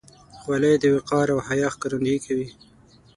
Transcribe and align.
خولۍ 0.39 0.75
د 0.79 0.85
وقار 0.95 1.27
او 1.33 1.39
حیا 1.47 1.67
ښکارندویي 1.75 2.17
کوي. 2.25 2.47